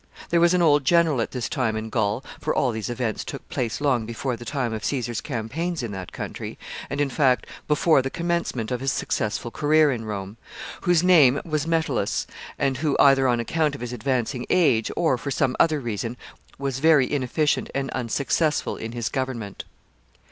There 0.29 0.39
was 0.41 0.55
an 0.55 0.63
old 0.63 0.83
general 0.83 1.21
at 1.21 1.29
this 1.29 1.47
time 1.47 1.75
in 1.75 1.91
Gaul 1.91 2.25
for 2.39 2.55
all 2.55 2.71
these 2.71 2.89
events 2.89 3.23
took 3.23 3.47
place 3.49 3.79
long 3.79 4.07
before 4.07 4.35
the 4.35 4.45
time 4.45 4.73
of 4.73 4.83
Caesar's 4.83 5.21
campaigns 5.21 5.83
in 5.83 5.91
that 5.91 6.11
country, 6.11 6.57
and, 6.89 6.99
in 6.99 7.11
fact, 7.11 7.45
before 7.67 8.01
the 8.01 8.09
commencement 8.09 8.71
of 8.71 8.79
his 8.79 8.91
successful 8.91 9.51
career 9.51 9.91
in 9.91 10.05
Rome 10.05 10.37
whose 10.81 11.03
name 11.03 11.39
was 11.45 11.67
Metellus, 11.67 12.25
and 12.57 12.77
who, 12.77 12.97
either 12.99 13.27
on 13.27 13.39
account 13.39 13.75
of 13.75 13.81
his 13.81 13.93
advancing 13.93 14.47
age, 14.49 14.89
or 14.97 15.19
for 15.19 15.29
some 15.29 15.55
other 15.59 15.79
reason, 15.79 16.17
was 16.57 16.79
very 16.79 17.05
inefficient 17.13 17.69
and 17.75 17.91
unsuccessful 17.91 18.77
in 18.77 18.93
his 18.93 19.07
government. 19.07 19.65